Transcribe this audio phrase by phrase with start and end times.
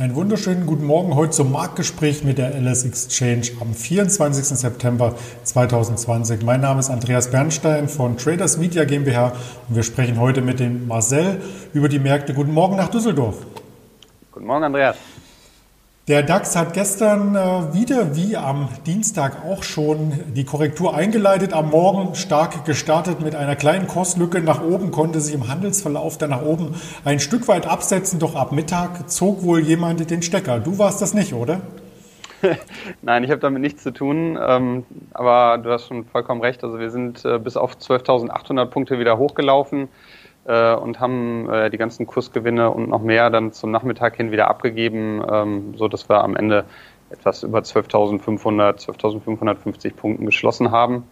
[0.00, 4.46] Einen wunderschönen guten Morgen heute zum Marktgespräch mit der LS Exchange am 24.
[4.46, 6.42] September 2020.
[6.42, 9.34] Mein Name ist Andreas Bernstein von Traders Media GmbH
[9.68, 11.42] und wir sprechen heute mit dem Marcel
[11.74, 12.32] über die Märkte.
[12.32, 13.44] Guten Morgen nach Düsseldorf.
[14.32, 14.96] Guten Morgen, Andreas.
[16.08, 21.52] Der DAX hat gestern äh, wieder, wie am Dienstag auch schon, die Korrektur eingeleitet.
[21.52, 26.30] Am Morgen stark gestartet mit einer kleinen Kurslücke nach oben, konnte sich im Handelsverlauf dann
[26.30, 28.18] nach oben ein Stück weit absetzen.
[28.18, 30.58] Doch ab Mittag zog wohl jemand den Stecker.
[30.58, 31.60] Du warst das nicht, oder?
[33.02, 34.38] Nein, ich habe damit nichts zu tun.
[34.40, 36.64] Ähm, aber du hast schon vollkommen recht.
[36.64, 39.88] Also wir sind äh, bis auf 12.800 Punkte wieder hochgelaufen
[40.50, 44.48] äh, und haben äh, die ganzen Kursgewinne und noch mehr dann zum Nachmittag hin wieder
[44.48, 46.64] abgegeben, ähm, so dass wir am Ende
[47.10, 51.04] etwas über 12.500, 12.550 Punkten geschlossen haben.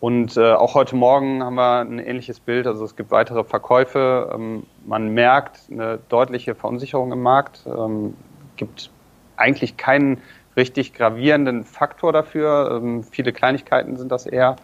[0.00, 2.66] Und äh, auch heute Morgen haben wir ein ähnliches Bild.
[2.66, 4.30] Also es gibt weitere Verkäufe.
[4.34, 7.60] Ähm, man merkt eine deutliche Verunsicherung im Markt.
[7.66, 8.14] Ähm,
[8.56, 8.90] gibt
[9.36, 10.20] eigentlich keinen
[10.56, 12.80] richtig gravierenden Faktor dafür.
[12.82, 14.56] Ähm, viele Kleinigkeiten sind das eher.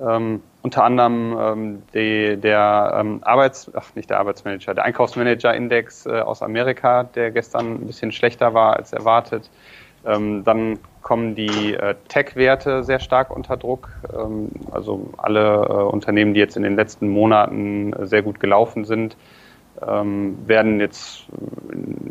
[0.00, 6.20] Ähm, unter anderem ähm, die, der ähm, Arbeits, ach nicht der Arbeitsmanager, der Einkaufsmanager-Index äh,
[6.20, 9.50] aus Amerika, der gestern ein bisschen schlechter war als erwartet.
[10.06, 13.88] Ähm, dann kommen die äh, Tech-Werte sehr stark unter Druck.
[14.12, 18.84] Ähm, also alle äh, Unternehmen, die jetzt in den letzten Monaten äh, sehr gut gelaufen
[18.84, 19.16] sind,
[19.86, 21.24] ähm, werden jetzt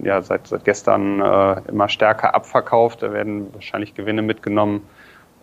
[0.04, 3.04] ja seit, seit gestern äh, immer stärker abverkauft.
[3.04, 4.82] Da werden wahrscheinlich Gewinne mitgenommen.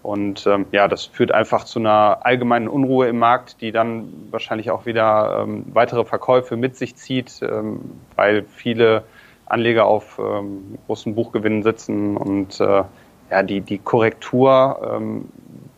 [0.02, 4.70] Und ähm, ja, das führt einfach zu einer allgemeinen Unruhe im Markt, die dann wahrscheinlich
[4.70, 7.80] auch wieder ähm, weitere Verkäufe mit sich zieht, ähm,
[8.16, 9.04] weil viele
[9.46, 12.84] Anleger auf ähm, großen Buchgewinnen sitzen und äh,
[13.30, 15.28] ja, die, die Korrektur, ähm,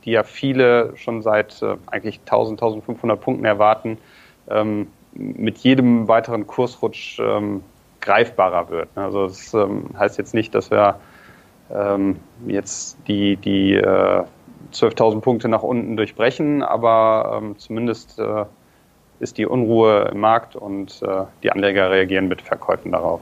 [0.04, 3.98] die ja viele schon seit äh, eigentlich 1000, 1500 Punkten erwarten,
[4.48, 7.62] ähm, mit jedem weiteren Kursrutsch ähm,
[8.00, 8.88] greifbarer wird.
[8.94, 11.00] Also das ähm, heißt jetzt nicht, dass wir
[11.75, 12.16] ähm,
[12.47, 14.25] jetzt die, die äh,
[14.72, 18.44] 12.000 Punkte nach unten durchbrechen, aber ähm, zumindest äh,
[19.21, 23.21] ist die Unruhe im Markt und äh, die Anleger reagieren mit Verkäufen darauf.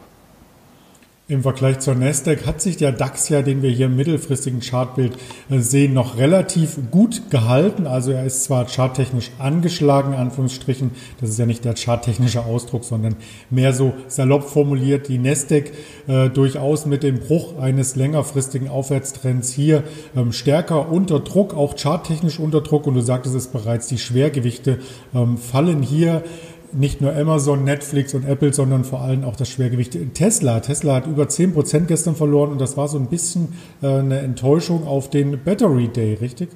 [1.30, 5.12] Im Vergleich zur Nasdaq hat sich der DAX ja, den wir hier im mittelfristigen Chartbild
[5.48, 7.86] äh, sehen, noch relativ gut gehalten.
[7.86, 10.90] Also er ist zwar charttechnisch angeschlagen, Anführungsstrichen,
[11.20, 13.14] das ist ja nicht der charttechnische Ausdruck, sondern
[13.48, 15.70] mehr so salopp formuliert, die Nasdaq
[16.08, 19.84] äh, durchaus mit dem Bruch eines längerfristigen Aufwärtstrends hier
[20.16, 22.88] ähm, stärker unter Druck, auch charttechnisch unter Druck.
[22.88, 24.80] Und du sagtest es bereits, die Schwergewichte
[25.14, 26.24] ähm, fallen hier
[26.72, 30.60] nicht nur Amazon, Netflix und Apple, sondern vor allem auch das Schwergewicht Tesla.
[30.60, 34.20] Tesla hat über 10 Prozent gestern verloren und das war so ein bisschen äh, eine
[34.20, 36.50] Enttäuschung auf den Battery Day, richtig?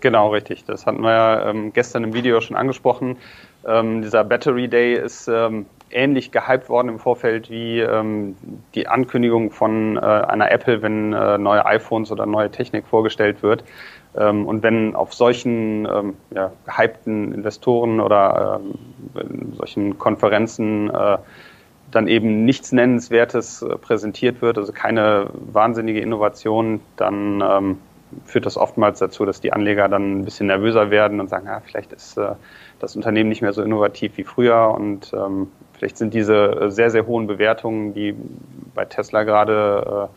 [0.00, 0.64] Genau, richtig.
[0.64, 3.16] Das hatten wir ja ähm, gestern im Video schon angesprochen.
[3.66, 8.36] Ähm, dieser Battery Day ist ähm, ähnlich gehypt worden im Vorfeld wie ähm,
[8.74, 13.64] die Ankündigung von äh, einer Apple, wenn äh, neue iPhones oder neue Technik vorgestellt wird.
[14.16, 18.60] Ähm, und wenn auf solchen ähm, ja, gehypten Investoren oder
[19.20, 21.18] ähm, solchen Konferenzen äh,
[21.90, 27.78] dann eben nichts Nennenswertes äh, präsentiert wird, also keine wahnsinnige Innovation, dann ähm,
[28.24, 31.60] führt das oftmals dazu, dass die Anleger dann ein bisschen nervöser werden und sagen, ja,
[31.60, 32.32] vielleicht ist äh,
[32.78, 37.06] das Unternehmen nicht mehr so innovativ wie früher und ähm, vielleicht sind diese sehr, sehr
[37.06, 38.14] hohen Bewertungen, die
[38.74, 40.08] bei Tesla gerade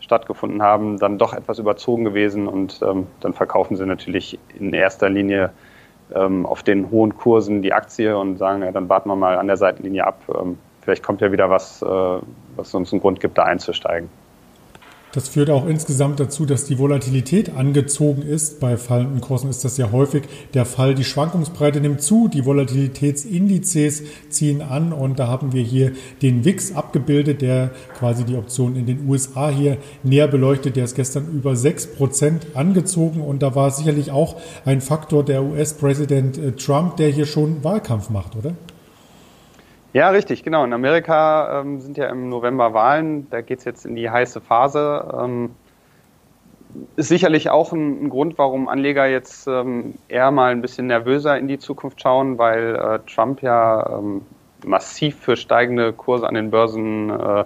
[0.00, 5.08] stattgefunden haben, dann doch etwas überzogen gewesen und ähm, dann verkaufen sie natürlich in erster
[5.08, 5.50] Linie
[6.14, 9.46] ähm, auf den hohen Kursen die Aktie und sagen, ja, dann warten wir mal an
[9.46, 10.22] der Seitenlinie ab.
[10.28, 11.86] Ähm, vielleicht kommt ja wieder was, äh,
[12.56, 14.08] was uns einen Grund gibt, da einzusteigen.
[15.16, 18.60] Das führt auch insgesamt dazu, dass die Volatilität angezogen ist.
[18.60, 20.94] Bei fallenden Kursen ist das ja häufig der Fall.
[20.94, 26.74] Die Schwankungsbreite nimmt zu, die Volatilitätsindizes ziehen an und da haben wir hier den WIX
[26.74, 30.76] abgebildet, der quasi die Option in den USA hier näher beleuchtet.
[30.76, 34.36] Der ist gestern über 6% angezogen und da war sicherlich auch
[34.66, 38.52] ein Faktor der US-Präsident äh, Trump, der hier schon Wahlkampf macht, oder?
[39.96, 40.62] Ja, richtig, genau.
[40.62, 44.42] In Amerika ähm, sind ja im November Wahlen, da geht es jetzt in die heiße
[44.42, 45.10] Phase.
[45.18, 45.54] Ähm,
[46.96, 51.38] ist sicherlich auch ein, ein, Grund, warum Anleger jetzt ähm, eher mal ein bisschen nervöser
[51.38, 54.20] in die Zukunft schauen, weil äh, Trump ja ähm,
[54.66, 57.44] massiv für steigende Kurse an den Börsen äh,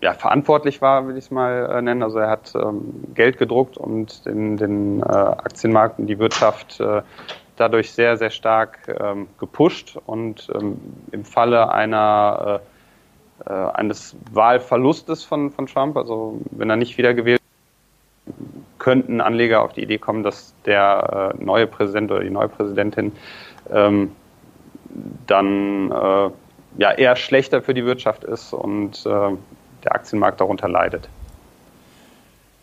[0.00, 2.04] ja, verantwortlich war, will ich es mal äh, nennen.
[2.04, 7.02] Also er hat ähm, Geld gedruckt und den, den äh, Aktienmarkt und die Wirtschaft äh,
[7.56, 10.78] dadurch sehr, sehr stark ähm, gepusht und ähm,
[11.12, 12.60] im Falle einer,
[13.46, 17.40] äh, äh, eines Wahlverlustes von, von Trump, also wenn er nicht wiedergewählt
[18.78, 23.12] könnten Anleger auf die Idee kommen, dass der äh, neue Präsident oder die neue Präsidentin
[23.70, 24.12] ähm,
[25.26, 26.30] dann äh,
[26.78, 29.36] ja eher schlechter für die Wirtschaft ist und äh,
[29.84, 31.08] der Aktienmarkt darunter leidet.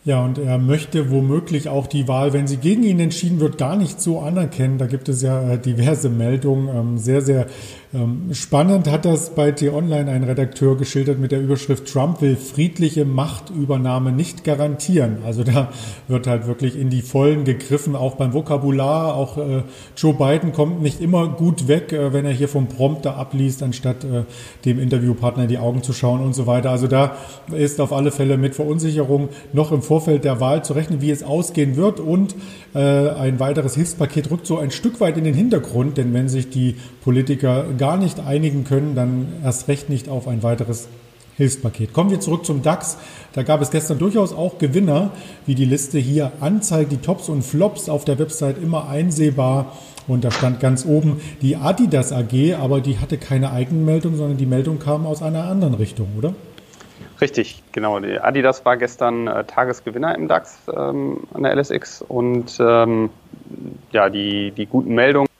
[0.04, 3.76] Ja, und er möchte womöglich auch die Wahl, wenn sie gegen ihn entschieden wird, gar
[3.76, 4.80] nicht so anerkennen.
[4.80, 6.76] Da gibt es ja äh, diverse Meldungen.
[6.76, 7.46] Ähm, sehr, sehr
[8.32, 14.14] spannend hat das bei T-Online ein Redakteur geschildert mit der Überschrift Trump will friedliche Machtübernahme
[14.14, 15.18] nicht garantieren.
[15.26, 15.68] Also da
[16.08, 19.16] wird halt wirklich in die Vollen gegriffen, auch beim Vokabular.
[19.16, 19.64] Auch äh,
[19.98, 24.06] Joe Biden kommt nicht immer gut weg, äh, wenn er hier vom Prompter abliest, anstatt
[24.06, 24.24] äh,
[24.64, 26.72] dem Interviewpartner in die Augen zu schauen und so weiter.
[26.72, 27.18] Also da
[27.54, 31.24] ist auf alle Fälle mit Verunsicherung noch im Vorfeld der Wahl zu rechnen, wie es
[31.24, 32.00] ausgehen wird.
[32.00, 32.36] Und
[32.74, 36.50] äh, ein weiteres Hilfspaket rückt so ein Stück weit in den Hintergrund, denn wenn sich
[36.50, 40.88] die Politiker gar nicht einigen können, dann erst recht nicht auf ein weiteres
[41.38, 41.94] Hilfspaket.
[41.94, 43.00] Kommen wir zurück zum DAX.
[43.34, 45.10] Da gab es gestern durchaus auch Gewinner,
[45.48, 46.92] wie die Liste hier anzeigt.
[46.92, 49.76] Die Tops und Flops auf der Website immer einsehbar.
[50.08, 54.46] Und da stand ganz oben die Adidas AG, aber die hatte keine Eigenmeldung, sondern die
[54.46, 56.36] Meldung kam aus einer anderen Richtung, oder?
[57.20, 58.00] Richtig, genau.
[58.00, 63.10] Die Adidas war gestern äh, Tagesgewinner im DAX ähm, an der LSX und ähm,
[63.92, 65.31] ja, die, die guten Meldungen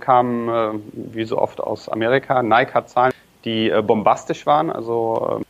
[0.00, 2.42] kamen äh, wie so oft aus Amerika.
[2.42, 3.12] Nike hat Zahlen,
[3.44, 4.70] die äh, bombastisch waren.
[4.70, 5.44] Also äh,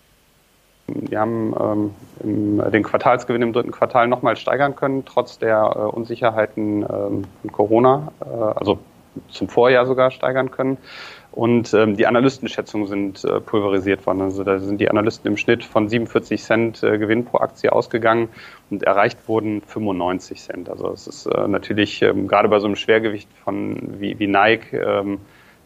[1.10, 5.78] wir haben ähm, im, den Quartalsgewinn im dritten Quartal nochmal steigern können, trotz der äh,
[5.80, 8.78] Unsicherheiten ähm, von Corona, äh, also
[9.28, 10.78] zum Vorjahr sogar steigern können.
[11.32, 14.22] Und ähm, die Analystenschätzungen sind äh, pulverisiert worden.
[14.22, 18.28] Also da sind die Analysten im Schnitt von 47 Cent äh, Gewinn pro Aktie ausgegangen
[18.70, 20.69] und erreicht wurden 95 Cent.
[20.70, 24.72] Also es ist äh, natürlich ähm, gerade bei so einem Schwergewicht von wie, wie Nike,
[24.72, 25.20] ähm,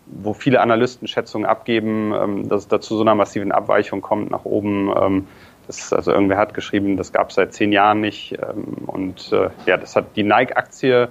[0.07, 4.45] wo viele Analysten Schätzungen abgeben, ähm, dass es dazu so einer massiven Abweichung kommt nach
[4.45, 4.93] oben.
[5.01, 5.27] Ähm,
[5.69, 8.33] das, also irgendwer hat geschrieben, das gab es seit zehn Jahren nicht.
[8.33, 11.09] Ähm, und äh, ja, das hat die Nike-Aktie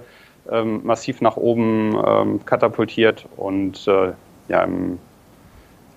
[0.50, 4.12] ähm, massiv nach oben ähm, katapultiert und äh,
[4.52, 4.98] ja, im,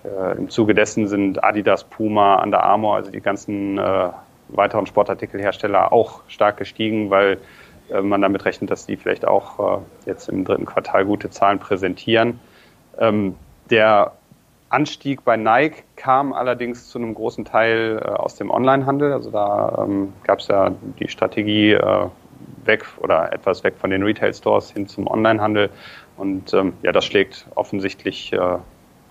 [0.04, 4.08] äh, im Zuge dessen sind Adidas, Puma, Under Armour, also die ganzen äh,
[4.48, 7.38] weiteren Sportartikelhersteller auch stark gestiegen, weil
[7.90, 11.58] äh, man damit rechnet, dass die vielleicht auch äh, jetzt im dritten Quartal gute Zahlen
[11.58, 12.40] präsentieren.
[12.98, 13.34] Ähm,
[13.70, 14.12] der
[14.68, 19.12] Anstieg bei Nike kam allerdings zu einem großen Teil äh, aus dem Onlinehandel.
[19.12, 22.06] Also da ähm, gab es ja die Strategie äh,
[22.64, 25.70] weg oder etwas weg von den Retail Stores hin zum Onlinehandel.
[26.16, 28.58] Und ähm, ja, das schlägt offensichtlich äh,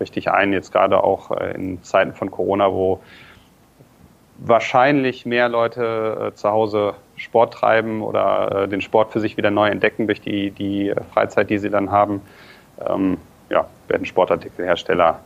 [0.00, 3.00] richtig ein, jetzt gerade auch äh, in Zeiten von Corona, wo
[4.38, 9.50] wahrscheinlich mehr Leute äh, zu Hause Sport treiben oder äh, den Sport für sich wieder
[9.50, 12.20] neu entdecken durch die, die Freizeit, die sie dann haben.
[12.86, 13.18] Ähm,
[13.48, 15.20] ja, werden Sportartikelhersteller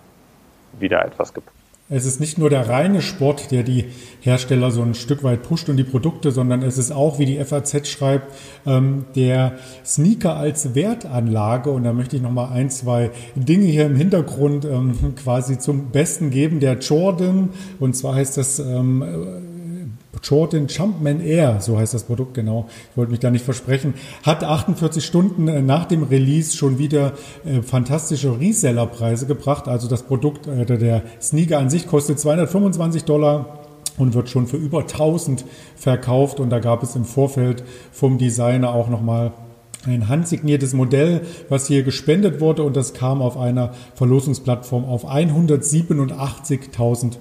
[0.78, 1.59] wieder etwas gepusht.
[1.92, 3.86] Es ist nicht nur der reine Sport, der die
[4.20, 7.44] Hersteller so ein Stück weit pusht und die Produkte, sondern es ist auch, wie die
[7.44, 8.32] FAZ schreibt,
[8.64, 9.54] ähm, der
[9.84, 11.70] Sneaker als Wertanlage.
[11.70, 16.30] Und da möchte ich nochmal ein, zwei Dinge hier im Hintergrund ähm, quasi zum Besten
[16.30, 16.60] geben.
[16.60, 17.48] Der Jordan,
[17.80, 18.60] und zwar heißt das
[20.22, 24.44] Jordan Jumpman Air, so heißt das Produkt genau, ich wollte mich da nicht versprechen, hat
[24.44, 27.12] 48 Stunden äh, nach dem Release schon wieder
[27.44, 29.68] äh, fantastische Resellerpreise gebracht.
[29.68, 33.60] Also das Produkt, äh, der Sneaker an sich kostet 225 Dollar
[33.98, 35.44] und wird schon für über 1000
[35.76, 36.40] verkauft.
[36.40, 37.62] Und da gab es im Vorfeld
[37.92, 39.32] vom Designer auch nochmal
[39.86, 47.16] ein handsigniertes Modell, was hier gespendet wurde und das kam auf einer Verlosungsplattform auf 187.000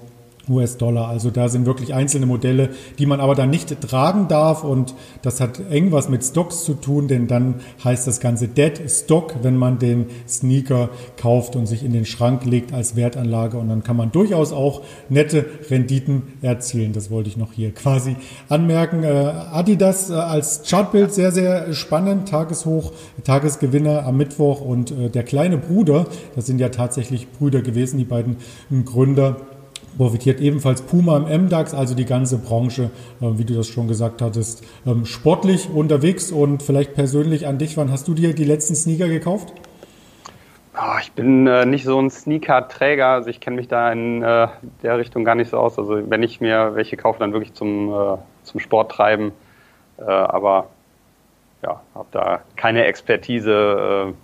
[0.50, 1.08] US-Dollar.
[1.08, 5.40] Also da sind wirklich einzelne Modelle, die man aber dann nicht tragen darf und das
[5.40, 9.56] hat eng was mit Stocks zu tun, denn dann heißt das Ganze Dead Stock, wenn
[9.56, 13.96] man den Sneaker kauft und sich in den Schrank legt als Wertanlage und dann kann
[13.96, 16.92] man durchaus auch nette Renditen erzielen.
[16.92, 18.16] Das wollte ich noch hier quasi
[18.48, 19.04] anmerken.
[19.04, 19.08] Äh,
[19.52, 22.28] Adidas äh, als Chartbild sehr, sehr spannend.
[22.28, 22.92] Tageshoch,
[23.24, 28.04] Tagesgewinner am Mittwoch und äh, der kleine Bruder, das sind ja tatsächlich Brüder gewesen, die
[28.04, 28.36] beiden
[28.84, 29.36] Gründer
[29.96, 34.22] profitiert ebenfalls Puma im MDAX, also die ganze Branche, äh, wie du das schon gesagt
[34.22, 37.76] hattest, ähm, sportlich unterwegs und vielleicht persönlich an dich.
[37.76, 39.52] Wann hast du dir die letzten Sneaker gekauft?
[40.74, 44.48] Oh, ich bin äh, nicht so ein Sneaker-Träger, also ich kenne mich da in äh,
[44.82, 45.78] der Richtung gar nicht so aus.
[45.78, 49.32] Also wenn ich mir welche kaufe, dann wirklich zum, äh, zum Sport treiben.
[49.98, 50.68] Äh, aber
[51.62, 54.14] ja, habe da keine Expertise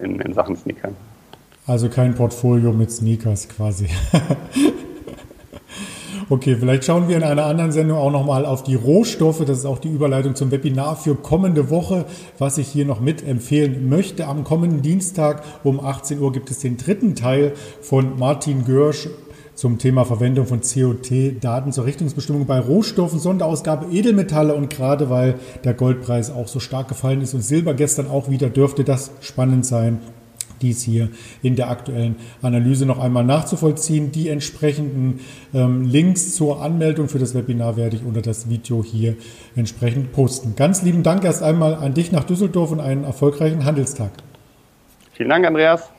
[0.00, 0.90] äh, in, in Sachen Sneaker.
[1.66, 3.88] Also kein Portfolio mit Sneakers quasi.
[6.30, 9.42] Okay, vielleicht schauen wir in einer anderen Sendung auch nochmal auf die Rohstoffe.
[9.46, 12.04] Das ist auch die Überleitung zum Webinar für kommende Woche,
[12.38, 14.26] was ich hier noch mit empfehlen möchte.
[14.26, 19.08] Am kommenden Dienstag um 18 Uhr gibt es den dritten Teil von Martin Görsch
[19.54, 25.72] zum Thema Verwendung von COT-Daten zur Richtungsbestimmung bei Rohstoffen, Sonderausgabe Edelmetalle und gerade weil der
[25.72, 30.00] Goldpreis auch so stark gefallen ist und Silber gestern auch wieder, dürfte das spannend sein
[30.62, 31.08] dies hier
[31.42, 34.12] in der aktuellen Analyse noch einmal nachzuvollziehen.
[34.12, 35.20] Die entsprechenden
[35.54, 39.16] ähm, Links zur Anmeldung für das Webinar werde ich unter das Video hier
[39.56, 40.54] entsprechend posten.
[40.56, 44.10] Ganz lieben Dank erst einmal an dich nach Düsseldorf und einen erfolgreichen Handelstag.
[45.12, 45.90] Vielen Dank, Andreas.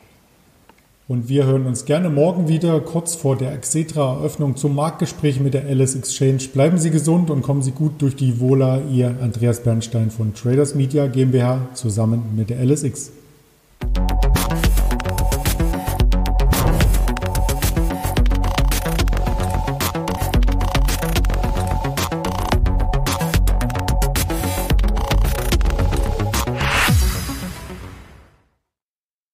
[1.10, 5.66] Und wir hören uns gerne morgen wieder, kurz vor der Xetra-Eröffnung zum Marktgespräch mit der
[5.66, 6.50] Alice Exchange.
[6.54, 8.84] Bleiben Sie gesund und kommen Sie gut durch die Wohler.
[8.92, 13.12] Ihr Andreas Bernstein von Traders Media GmbH zusammen mit der LSX.